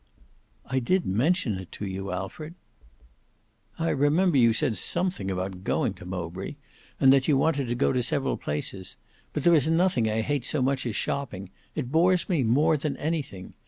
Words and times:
"I 0.65 0.79
did 0.79 1.05
mention 1.05 1.59
it 1.59 1.71
to 1.73 1.85
you, 1.85 2.11
Alfred." 2.11 2.55
"I 3.77 3.89
remember 3.89 4.35
you 4.35 4.51
said 4.51 4.75
something 4.75 5.29
about 5.29 5.63
going 5.63 5.93
to 5.93 6.07
Mowbray, 6.07 6.55
and 6.99 7.13
that 7.13 7.27
you 7.27 7.37
wanted 7.37 7.67
to 7.67 7.75
go 7.75 7.93
to 7.93 8.01
several 8.01 8.35
places. 8.35 8.95
But 9.31 9.43
there 9.43 9.53
is 9.53 9.69
nothing 9.69 10.09
I 10.09 10.21
hate 10.21 10.43
so 10.43 10.59
much 10.63 10.87
as 10.87 10.95
shopping. 10.95 11.51
It 11.75 11.91
bores 11.91 12.27
me 12.27 12.41
more 12.41 12.77
than 12.77 12.97
anything. 12.97 13.53